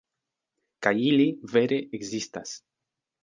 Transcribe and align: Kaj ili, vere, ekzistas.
Kaj 0.85 0.93
ili, 1.09 1.27
vere, 1.53 1.79
ekzistas. 1.99 2.55